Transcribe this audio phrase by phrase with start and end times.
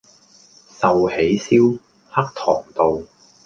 [0.79, 1.77] 壽喜燒-
[2.09, 3.03] 黑糖道